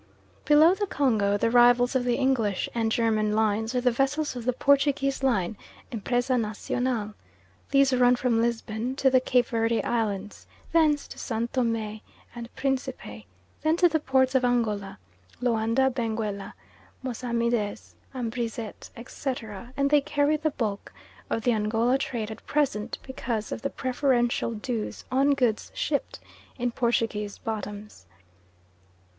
Below 0.45 0.73
the 0.73 0.87
Congo 0.87 1.37
the 1.37 1.51
rivals 1.51 1.95
of 1.95 2.05
the 2.05 2.15
English 2.15 2.67
and 2.73 2.91
German 2.91 3.35
lines 3.35 3.75
are 3.75 3.81
the 3.81 3.91
vessels 3.91 4.35
of 4.35 4.45
the 4.45 4.53
Portuguese 4.53 5.21
line, 5.21 5.55
Empreza 5.91 6.39
Nacional. 6.41 7.13
These 7.69 7.93
run 7.93 8.15
from 8.15 8.41
Lisbon 8.41 8.95
to 8.95 9.11
the 9.11 9.19
Cape 9.19 9.45
Verde 9.45 9.83
Islands, 9.83 10.47
thence 10.71 11.07
to 11.07 11.19
San 11.19 11.49
Thome 11.49 12.01
and 12.33 12.55
Principe, 12.55 13.27
then 13.61 13.77
to 13.77 13.87
the 13.87 13.99
ports 13.99 14.33
of 14.33 14.43
Angola 14.43 14.97
(Loanda, 15.39 15.91
Benguella, 15.91 16.53
Mossamedes, 17.03 17.93
Ambrizette, 18.15 18.89
etc.), 18.95 19.71
and 19.77 19.91
they 19.91 20.01
carry 20.01 20.35
the 20.35 20.49
bulk 20.49 20.91
of 21.29 21.43
the 21.43 21.51
Angola 21.51 21.99
trade 21.99 22.31
at 22.31 22.43
present, 22.47 22.97
because 23.03 23.51
of 23.51 23.61
the 23.61 23.69
preferential 23.69 24.51
dues 24.55 25.05
on 25.11 25.35
goods 25.35 25.71
shipped 25.75 26.19
in 26.57 26.71
Portuguese 26.71 27.37
bottoms. 27.37 28.07